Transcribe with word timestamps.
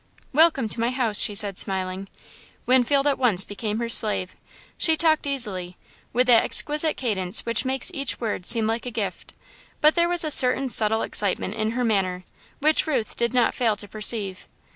"Welcome 0.33 0.67
to 0.69 0.79
my 0.79 0.89
house," 0.89 1.19
she 1.19 1.35
said, 1.35 1.59
smiling, 1.59 2.07
Winfield 2.65 3.05
at 3.05 3.19
once 3.19 3.45
became 3.45 3.77
her 3.77 3.87
slave. 3.87 4.35
She 4.75 4.97
talked 4.97 5.27
easily, 5.27 5.77
with 6.11 6.25
that 6.25 6.43
exquisite 6.43 6.97
cadence 6.97 7.41
which 7.45 7.65
makes 7.65 7.91
each 7.93 8.19
word 8.19 8.47
seem 8.47 8.65
like 8.65 8.87
a 8.87 8.89
gift, 8.89 9.33
but 9.79 9.93
there 9.93 10.09
was 10.09 10.23
a 10.23 10.31
certain 10.31 10.69
subtle 10.69 11.03
excitement 11.03 11.53
in 11.53 11.69
her 11.73 11.83
manner, 11.83 12.23
which 12.57 12.87
Ruth 12.87 13.15
did 13.15 13.31
not 13.31 13.53
fail 13.53 13.75
to 13.75 13.87
perceive. 13.87 14.47